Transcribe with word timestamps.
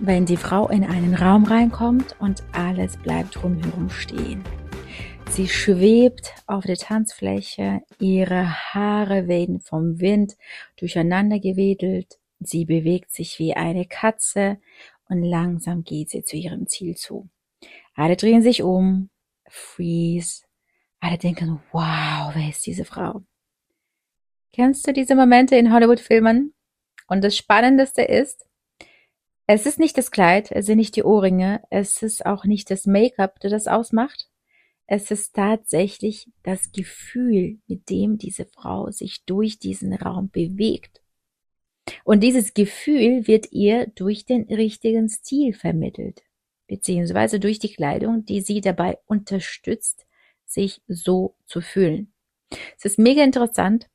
wenn 0.00 0.26
die 0.26 0.36
Frau 0.36 0.68
in 0.68 0.84
einen 0.84 1.14
Raum 1.14 1.44
reinkommt 1.44 2.16
und 2.20 2.42
alles 2.52 2.96
bleibt 2.96 3.36
drumherum 3.36 3.90
stehen? 3.90 4.44
Sie 5.30 5.48
schwebt 5.48 6.34
auf 6.46 6.64
der 6.64 6.76
Tanzfläche, 6.76 7.82
ihre 7.98 8.48
Haare 8.72 9.28
werden 9.28 9.60
vom 9.60 10.00
Wind 10.00 10.36
durcheinander 10.78 11.40
gewedelt, 11.40 12.18
sie 12.40 12.64
bewegt 12.64 13.12
sich 13.12 13.38
wie 13.38 13.54
eine 13.54 13.86
Katze 13.86 14.58
und 15.08 15.22
langsam 15.22 15.82
geht 15.82 16.10
sie 16.10 16.22
zu 16.22 16.36
ihrem 16.36 16.66
Ziel 16.66 16.96
zu. 16.96 17.28
Alle 17.94 18.16
drehen 18.16 18.42
sich 18.42 18.62
um, 18.62 19.10
freeze, 19.48 20.44
alle 21.00 21.18
denken, 21.18 21.60
wow, 21.72 22.32
wer 22.34 22.48
ist 22.48 22.66
diese 22.66 22.84
Frau? 22.84 23.22
Kennst 24.52 24.86
du 24.86 24.92
diese 24.92 25.14
Momente 25.14 25.56
in 25.56 25.72
Hollywood-Filmen? 25.72 26.54
Und 27.08 27.22
das 27.22 27.36
Spannendste 27.36 28.02
ist, 28.02 28.46
es 29.46 29.66
ist 29.66 29.78
nicht 29.78 29.96
das 29.96 30.10
Kleid, 30.10 30.50
es 30.50 30.66
sind 30.66 30.78
nicht 30.78 30.96
die 30.96 31.04
Ohrringe, 31.04 31.62
es 31.70 32.02
ist 32.02 32.26
auch 32.26 32.44
nicht 32.44 32.70
das 32.70 32.86
Make-up, 32.86 33.38
das 33.40 33.52
das 33.52 33.68
ausmacht. 33.68 34.28
Es 34.88 35.10
ist 35.10 35.34
tatsächlich 35.34 36.28
das 36.42 36.72
Gefühl, 36.72 37.58
mit 37.66 37.90
dem 37.90 38.18
diese 38.18 38.46
Frau 38.46 38.90
sich 38.90 39.24
durch 39.24 39.58
diesen 39.58 39.92
Raum 39.94 40.30
bewegt. 40.30 41.00
Und 42.04 42.20
dieses 42.20 42.54
Gefühl 42.54 43.26
wird 43.26 43.52
ihr 43.52 43.86
durch 43.94 44.24
den 44.26 44.42
richtigen 44.44 45.08
Stil 45.08 45.52
vermittelt, 45.52 46.22
beziehungsweise 46.66 47.38
durch 47.38 47.58
die 47.58 47.72
Kleidung, 47.72 48.24
die 48.24 48.40
sie 48.40 48.60
dabei 48.60 48.98
unterstützt, 49.06 50.06
sich 50.44 50.82
so 50.88 51.34
zu 51.46 51.60
fühlen. 51.60 52.12
Es 52.76 52.84
ist 52.84 52.98
mega 52.98 53.22
interessant, 53.22 53.88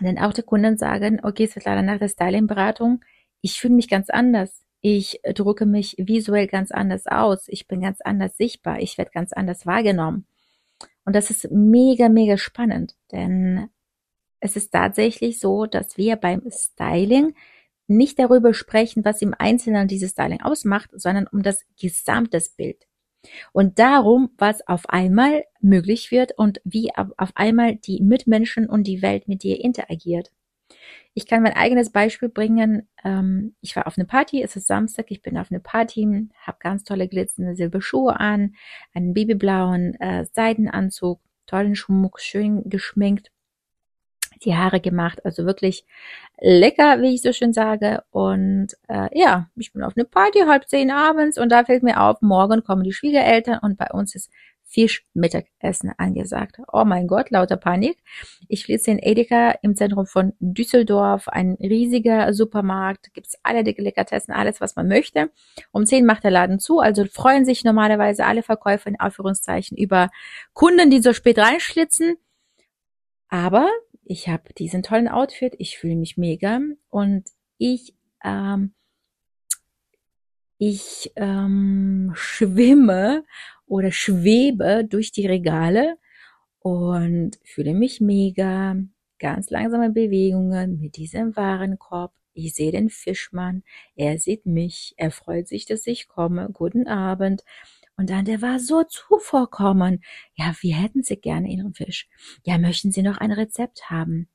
denn 0.00 0.18
auch 0.18 0.32
die 0.32 0.42
Kunden 0.42 0.76
sagen, 0.76 1.20
okay, 1.22 1.48
leider 1.64 1.82
nach 1.82 1.98
der 1.98 2.08
Styling-Beratung, 2.08 3.04
ich 3.44 3.60
fühle 3.60 3.74
mich 3.74 3.88
ganz 3.88 4.08
anders. 4.08 4.64
Ich 4.80 5.20
drücke 5.34 5.66
mich 5.66 5.96
visuell 5.98 6.46
ganz 6.46 6.70
anders 6.70 7.06
aus. 7.06 7.46
Ich 7.48 7.68
bin 7.68 7.82
ganz 7.82 8.00
anders 8.00 8.38
sichtbar. 8.38 8.80
Ich 8.80 8.96
werde 8.96 9.10
ganz 9.10 9.34
anders 9.34 9.66
wahrgenommen. 9.66 10.26
Und 11.04 11.14
das 11.14 11.28
ist 11.28 11.50
mega, 11.50 12.08
mega 12.08 12.38
spannend, 12.38 12.96
denn 13.12 13.68
es 14.40 14.56
ist 14.56 14.72
tatsächlich 14.72 15.40
so, 15.40 15.66
dass 15.66 15.98
wir 15.98 16.16
beim 16.16 16.42
Styling 16.50 17.34
nicht 17.86 18.18
darüber 18.18 18.54
sprechen, 18.54 19.04
was 19.04 19.20
im 19.20 19.34
Einzelnen 19.38 19.88
dieses 19.88 20.12
Styling 20.12 20.40
ausmacht, 20.40 20.88
sondern 20.94 21.26
um 21.26 21.42
das 21.42 21.66
gesamte 21.78 22.42
Bild. 22.56 22.86
Und 23.52 23.78
darum, 23.78 24.30
was 24.38 24.66
auf 24.66 24.88
einmal 24.88 25.44
möglich 25.60 26.10
wird 26.10 26.32
und 26.38 26.62
wie 26.64 26.90
auf 26.94 27.30
einmal 27.34 27.76
die 27.76 28.00
Mitmenschen 28.00 28.70
und 28.70 28.86
die 28.86 29.02
Welt 29.02 29.28
mit 29.28 29.42
dir 29.42 29.62
interagiert. 29.62 30.30
Ich 31.14 31.26
kann 31.26 31.42
mein 31.42 31.54
eigenes 31.54 31.90
Beispiel 31.90 32.28
bringen. 32.28 32.88
Ähm, 33.04 33.54
ich 33.60 33.76
war 33.76 33.86
auf 33.86 33.96
eine 33.96 34.06
Party, 34.06 34.42
es 34.42 34.56
ist 34.56 34.66
Samstag, 34.66 35.06
ich 35.10 35.22
bin 35.22 35.38
auf 35.38 35.50
eine 35.50 35.60
Party, 35.60 36.28
habe 36.40 36.58
ganz 36.60 36.84
tolle 36.84 37.08
glitzernde 37.08 37.54
Silberschuhe 37.54 38.18
an, 38.18 38.54
einen 38.94 39.14
babyblauen 39.14 39.94
äh, 40.00 40.24
Seidenanzug, 40.32 41.20
tollen 41.46 41.76
Schmuck, 41.76 42.20
schön 42.20 42.68
geschminkt, 42.68 43.30
die 44.44 44.56
Haare 44.56 44.80
gemacht, 44.80 45.24
also 45.24 45.46
wirklich 45.46 45.84
lecker, 46.40 47.00
wie 47.00 47.14
ich 47.14 47.22
so 47.22 47.32
schön 47.32 47.52
sage. 47.52 48.02
Und 48.10 48.68
äh, 48.88 49.08
ja, 49.18 49.48
ich 49.56 49.72
bin 49.72 49.82
auf 49.82 49.96
eine 49.96 50.04
Party, 50.04 50.40
halb 50.40 50.68
zehn 50.68 50.90
abends 50.90 51.38
und 51.38 51.50
da 51.50 51.64
fällt 51.64 51.82
mir 51.82 52.00
auf, 52.00 52.20
morgen 52.22 52.64
kommen 52.64 52.82
die 52.82 52.92
Schwiegereltern 52.92 53.60
und 53.62 53.76
bei 53.76 53.90
uns 53.92 54.14
ist 54.14 54.30
Fischmittagessen 54.74 55.92
angesagt. 55.96 56.58
Oh 56.72 56.84
mein 56.84 57.06
Gott, 57.06 57.30
lauter 57.30 57.56
Panik. 57.56 57.96
Ich 58.48 58.64
flitze 58.64 58.90
in 58.90 58.98
Edeka 58.98 59.52
im 59.62 59.76
Zentrum 59.76 60.04
von 60.04 60.32
Düsseldorf, 60.40 61.28
ein 61.28 61.56
riesiger 61.60 62.34
Supermarkt, 62.34 63.14
gibt's 63.14 63.38
alle 63.44 63.62
Delikatessen, 63.62 64.34
alles, 64.34 64.60
was 64.60 64.74
man 64.74 64.88
möchte. 64.88 65.30
Um 65.70 65.86
10 65.86 66.04
macht 66.04 66.24
der 66.24 66.32
Laden 66.32 66.58
zu, 66.58 66.80
also 66.80 67.04
freuen 67.04 67.44
sich 67.44 67.62
normalerweise 67.62 68.26
alle 68.26 68.42
Verkäufer 68.42 68.88
in 68.88 68.98
Anführungszeichen 68.98 69.78
über 69.78 70.10
Kunden, 70.54 70.90
die 70.90 71.00
so 71.00 71.12
spät 71.12 71.38
reinschlitzen. 71.38 72.16
Aber 73.28 73.68
ich 74.04 74.28
habe 74.28 74.52
diesen 74.58 74.82
tollen 74.82 75.08
Outfit, 75.08 75.54
ich 75.58 75.78
fühle 75.78 75.96
mich 75.96 76.16
mega 76.16 76.58
und 76.90 77.24
ich 77.58 77.94
ähm, 78.24 78.74
ich 80.58 81.12
ähm, 81.16 82.12
schwimme 82.14 83.24
oder 83.66 83.92
schwebe 83.92 84.84
durch 84.88 85.12
die 85.12 85.26
Regale 85.26 85.98
und 86.60 87.38
fühle 87.44 87.74
mich 87.74 88.00
mega. 88.00 88.76
Ganz 89.20 89.50
langsame 89.50 89.90
Bewegungen 89.90 90.80
mit 90.80 90.96
diesem 90.96 91.36
Warenkorb. 91.36 92.12
Ich 92.34 92.54
sehe 92.54 92.72
den 92.72 92.90
Fischmann, 92.90 93.62
er 93.94 94.18
sieht 94.18 94.44
mich, 94.44 94.92
er 94.96 95.12
freut 95.12 95.46
sich, 95.46 95.66
dass 95.66 95.86
ich 95.86 96.08
komme. 96.08 96.50
Guten 96.52 96.88
Abend. 96.88 97.44
Und 97.96 98.10
dann, 98.10 98.24
der 98.24 98.42
war 98.42 98.58
so 98.58 98.82
zuvorkommen. 98.82 100.02
Ja, 100.34 100.52
wie 100.60 100.74
hätten 100.74 101.04
Sie 101.04 101.16
gerne 101.16 101.48
Ihren 101.48 101.74
Fisch? 101.74 102.08
Ja, 102.42 102.58
möchten 102.58 102.90
Sie 102.90 103.02
noch 103.02 103.18
ein 103.18 103.30
Rezept 103.30 103.88
haben? 103.88 104.28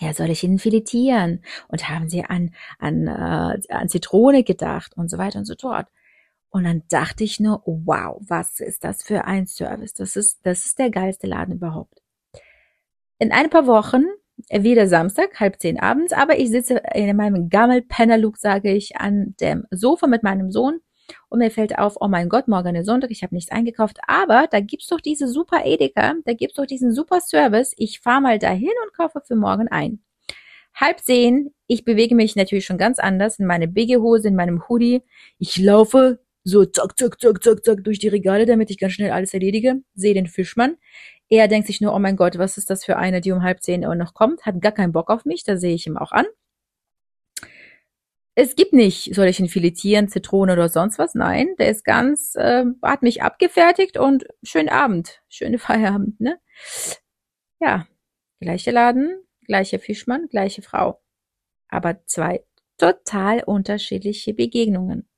Ja, 0.00 0.12
soll 0.14 0.30
ich 0.30 0.42
Ihnen 0.42 0.58
filetieren? 0.58 1.44
Und 1.68 1.88
haben 1.88 2.08
Sie 2.08 2.24
an, 2.24 2.54
an, 2.78 3.06
äh, 3.06 3.60
an 3.68 3.88
Zitrone 3.88 4.42
gedacht 4.44 4.96
und 4.96 5.10
so 5.10 5.18
weiter 5.18 5.38
und 5.38 5.44
so 5.44 5.54
fort. 5.60 5.88
Und 6.50 6.64
dann 6.64 6.82
dachte 6.88 7.24
ich 7.24 7.38
nur, 7.38 7.62
wow, 7.64 8.20
was 8.26 8.60
ist 8.60 8.84
das 8.84 9.02
für 9.02 9.24
ein 9.24 9.46
Service? 9.46 9.94
Das 9.94 10.16
ist, 10.16 10.40
das 10.44 10.66
ist 10.66 10.78
der 10.78 10.90
geilste 10.90 11.26
Laden 11.26 11.54
überhaupt. 11.54 12.02
In 13.18 13.32
ein 13.32 13.50
paar 13.50 13.66
Wochen, 13.66 14.04
wieder 14.50 14.88
Samstag, 14.88 15.38
halb 15.38 15.60
zehn 15.60 15.78
abends, 15.78 16.12
aber 16.12 16.38
ich 16.38 16.50
sitze 16.50 16.82
in 16.94 17.16
meinem 17.16 17.50
Gammel-Penner-Look, 17.50 18.38
sage 18.38 18.72
ich, 18.72 18.96
an 18.96 19.34
dem 19.40 19.66
Sofa 19.70 20.06
mit 20.06 20.22
meinem 20.22 20.50
Sohn 20.50 20.80
und 21.28 21.38
mir 21.38 21.50
fällt 21.50 21.78
auf, 21.78 21.96
oh 22.00 22.08
mein 22.08 22.28
Gott, 22.28 22.48
morgen 22.48 22.74
ist 22.74 22.86
Sonntag, 22.86 23.10
ich 23.10 23.22
habe 23.22 23.34
nichts 23.34 23.50
eingekauft, 23.50 23.98
aber 24.06 24.46
da 24.50 24.60
gibt's 24.60 24.86
doch 24.86 25.00
diese 25.00 25.28
super 25.28 25.64
Edeka, 25.64 26.14
da 26.24 26.32
gibt's 26.32 26.56
doch 26.56 26.66
diesen 26.66 26.92
super 26.92 27.20
Service, 27.20 27.74
ich 27.76 28.00
fahre 28.00 28.22
mal 28.22 28.38
dahin 28.38 28.72
und 28.84 28.94
kaufe 28.96 29.20
für 29.24 29.36
morgen 29.36 29.68
ein. 29.68 30.00
Halb 30.74 31.00
zehn, 31.00 31.52
ich 31.66 31.84
bewege 31.84 32.14
mich 32.14 32.36
natürlich 32.36 32.64
schon 32.64 32.78
ganz 32.78 32.98
anders 32.98 33.38
in 33.38 33.46
meine 33.46 33.68
Biggie-Hose, 33.68 34.28
in 34.28 34.36
meinem 34.36 34.68
Hoodie. 34.68 35.02
Ich 35.38 35.58
laufe 35.58 36.20
so 36.44 36.64
zack, 36.64 36.98
zack, 36.98 37.20
zack, 37.20 37.42
zack, 37.42 37.64
zack 37.64 37.84
durch 37.84 37.98
die 37.98 38.08
Regale, 38.08 38.46
damit 38.46 38.70
ich 38.70 38.78
ganz 38.78 38.94
schnell 38.94 39.10
alles 39.10 39.34
erledige, 39.34 39.82
sehe 39.94 40.14
den 40.14 40.26
Fischmann. 40.26 40.76
Er 41.28 41.48
denkt 41.48 41.66
sich 41.66 41.80
nur, 41.80 41.94
oh 41.94 41.98
mein 41.98 42.16
Gott, 42.16 42.38
was 42.38 42.56
ist 42.56 42.70
das 42.70 42.84
für 42.84 42.96
eine, 42.96 43.20
die 43.20 43.32
um 43.32 43.42
halb 43.42 43.62
zehn 43.62 43.86
Uhr 43.86 43.94
noch 43.94 44.14
kommt, 44.14 44.46
hat 44.46 44.60
gar 44.60 44.72
keinen 44.72 44.92
Bock 44.92 45.10
auf 45.10 45.24
mich, 45.24 45.44
da 45.44 45.56
sehe 45.56 45.74
ich 45.74 45.86
ihm 45.86 45.96
auch 45.96 46.12
an. 46.12 46.26
Es 48.34 48.56
gibt 48.56 48.72
nicht, 48.72 49.14
soll 49.14 49.26
ich 49.26 49.38
ihn 49.38 49.48
filetieren, 49.48 50.08
Zitrone 50.08 50.52
oder 50.54 50.68
sonst 50.68 50.98
was? 50.98 51.14
Nein, 51.14 51.54
der 51.58 51.68
ist 51.70 51.84
ganz, 51.84 52.34
äh, 52.36 52.64
hat 52.82 53.02
mich 53.02 53.22
abgefertigt 53.22 53.98
und 53.98 54.24
schönen 54.42 54.68
Abend, 54.68 55.20
schöne 55.28 55.58
Feierabend, 55.60 56.20
ne? 56.20 56.38
Ja, 57.60 57.86
gleiche 58.40 58.70
Laden, 58.70 59.22
gleicher 59.46 59.78
Fischmann, 59.78 60.28
gleiche 60.28 60.62
Frau. 60.62 61.02
Aber 61.68 62.04
zwei 62.06 62.44
total 62.78 63.42
unterschiedliche 63.44 64.32
Begegnungen. 64.32 65.09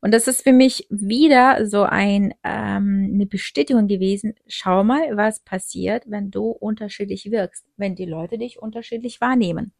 Und 0.00 0.12
das 0.12 0.28
ist 0.28 0.42
für 0.42 0.52
mich 0.52 0.86
wieder 0.90 1.66
so 1.66 1.82
ein, 1.82 2.34
ähm, 2.44 3.10
eine 3.14 3.26
Bestätigung 3.26 3.88
gewesen. 3.88 4.34
Schau 4.46 4.84
mal, 4.84 5.16
was 5.16 5.40
passiert, 5.40 6.04
wenn 6.06 6.30
du 6.30 6.50
unterschiedlich 6.50 7.30
wirkst, 7.30 7.64
wenn 7.76 7.96
die 7.96 8.04
Leute 8.04 8.38
dich 8.38 8.60
unterschiedlich 8.60 9.20
wahrnehmen. 9.20 9.72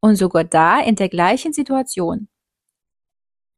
Und 0.00 0.16
sogar 0.16 0.44
da 0.44 0.80
in 0.80 0.96
der 0.96 1.10
gleichen 1.10 1.52
Situation. 1.52 2.28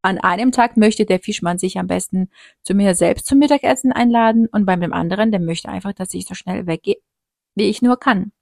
An 0.05 0.19
einem 0.19 0.51
Tag 0.51 0.77
möchte 0.77 1.07
der 1.07 1.21
Fischmann 1.21 1.59
sich 1.59 1.79
am 1.79 1.87
besten 1.87 2.29
zu 2.63 2.75
mir 2.75 2.97
selbst 2.97 3.27
zum 3.27 3.39
Mittagessen 3.39 3.93
einladen 3.93 4.49
und 4.49 4.67
beim 4.67 4.81
dem 4.81 4.93
anderen, 4.93 5.31
der 5.31 5.41
möchte 5.41 5.69
einfach, 5.69 5.93
dass 5.93 6.13
ich 6.13 6.27
so 6.27 6.35
schnell 6.35 6.67
weggehe, 6.67 6.97
wie 7.55 7.69
ich 7.69 7.83
nur 7.83 8.01
kann. 8.01 8.33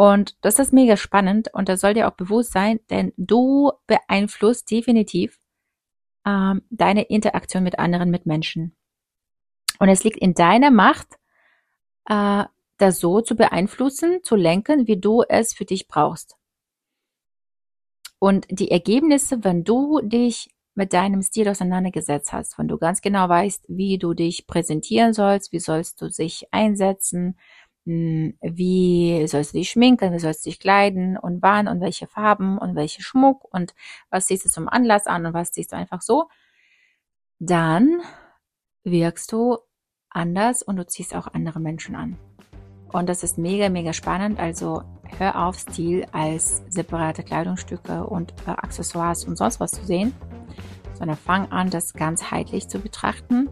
Und 0.00 0.34
das 0.40 0.58
ist 0.58 0.72
mega 0.72 0.96
spannend 0.96 1.52
und 1.52 1.68
das 1.68 1.82
soll 1.82 1.92
dir 1.92 2.08
auch 2.08 2.14
bewusst 2.14 2.52
sein, 2.52 2.80
denn 2.88 3.12
du 3.18 3.70
beeinflusst 3.86 4.70
definitiv 4.70 5.38
ähm, 6.24 6.62
deine 6.70 7.02
Interaktion 7.02 7.62
mit 7.62 7.78
anderen 7.78 8.10
Mitmenschen. 8.10 8.74
Und 9.78 9.90
es 9.90 10.02
liegt 10.02 10.16
in 10.16 10.32
deiner 10.32 10.70
Macht, 10.70 11.18
äh, 12.06 12.44
das 12.78 12.98
so 12.98 13.20
zu 13.20 13.36
beeinflussen, 13.36 14.22
zu 14.22 14.36
lenken, 14.36 14.86
wie 14.86 14.98
du 14.98 15.22
es 15.28 15.52
für 15.52 15.66
dich 15.66 15.86
brauchst. 15.86 16.34
Und 18.18 18.46
die 18.48 18.70
Ergebnisse, 18.70 19.44
wenn 19.44 19.64
du 19.64 20.00
dich 20.00 20.48
mit 20.74 20.94
deinem 20.94 21.20
Stil 21.20 21.46
auseinandergesetzt 21.46 22.32
hast, 22.32 22.58
wenn 22.58 22.68
du 22.68 22.78
ganz 22.78 23.02
genau 23.02 23.28
weißt, 23.28 23.66
wie 23.68 23.98
du 23.98 24.14
dich 24.14 24.46
präsentieren 24.46 25.12
sollst, 25.12 25.52
wie 25.52 25.58
sollst 25.58 26.00
du 26.00 26.08
dich 26.08 26.46
einsetzen, 26.52 27.36
wie 27.84 29.26
sollst 29.26 29.54
du 29.54 29.58
dich 29.58 29.70
schminken, 29.70 30.12
wie 30.12 30.18
sollst 30.18 30.44
du 30.44 30.50
dich 30.50 30.60
kleiden 30.60 31.16
und 31.16 31.42
wann 31.42 31.66
und 31.66 31.80
welche 31.80 32.06
Farben 32.06 32.58
und 32.58 32.76
welche 32.76 33.02
Schmuck 33.02 33.44
und 33.52 33.74
was 34.10 34.26
ziehst 34.26 34.44
du 34.44 34.50
zum 34.50 34.68
Anlass 34.68 35.06
an 35.06 35.26
und 35.26 35.34
was 35.34 35.52
ziehst 35.52 35.72
du 35.72 35.76
einfach 35.76 36.02
so, 36.02 36.28
dann 37.38 38.02
wirkst 38.84 39.32
du 39.32 39.58
anders 40.10 40.62
und 40.62 40.76
du 40.76 40.86
ziehst 40.86 41.14
auch 41.14 41.28
andere 41.28 41.60
Menschen 41.60 41.94
an. 41.94 42.18
Und 42.92 43.08
das 43.08 43.22
ist 43.22 43.38
mega, 43.38 43.68
mega 43.68 43.92
spannend. 43.92 44.38
Also 44.38 44.82
hör 45.18 45.46
auf, 45.46 45.58
Stil 45.58 46.06
als 46.12 46.62
separate 46.68 47.22
Kleidungsstücke 47.22 48.04
und 48.04 48.32
äh, 48.46 48.50
Accessoires 48.50 49.24
und 49.24 49.36
sonst 49.36 49.60
was 49.60 49.70
zu 49.70 49.84
sehen, 49.84 50.12
sondern 50.94 51.16
fang 51.16 51.50
an, 51.52 51.70
das 51.70 51.94
ganzheitlich 51.94 52.68
zu 52.68 52.78
betrachten 52.80 53.48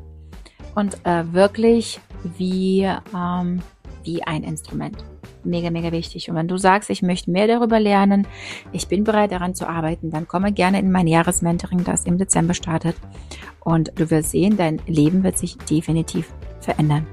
und 0.74 1.06
äh, 1.06 1.32
wirklich 1.32 2.00
wie, 2.22 2.82
ähm, 3.14 3.62
wie 4.04 4.22
ein 4.22 4.42
Instrument. 4.42 4.96
Mega, 5.44 5.70
mega 5.70 5.92
wichtig. 5.92 6.28
Und 6.28 6.36
wenn 6.36 6.48
du 6.48 6.56
sagst, 6.56 6.90
ich 6.90 7.02
möchte 7.02 7.30
mehr 7.30 7.46
darüber 7.46 7.80
lernen, 7.80 8.26
ich 8.72 8.88
bin 8.88 9.04
bereit 9.04 9.32
daran 9.32 9.54
zu 9.54 9.68
arbeiten, 9.68 10.10
dann 10.10 10.28
komme 10.28 10.52
gerne 10.52 10.80
in 10.80 10.90
mein 10.90 11.06
Jahresmentoring, 11.06 11.84
das 11.84 12.04
im 12.04 12.18
Dezember 12.18 12.54
startet. 12.54 12.96
Und 13.60 13.92
du 13.96 14.10
wirst 14.10 14.30
sehen, 14.30 14.56
dein 14.56 14.80
Leben 14.86 15.22
wird 15.22 15.38
sich 15.38 15.56
definitiv 15.58 16.32
verändern. 16.60 17.06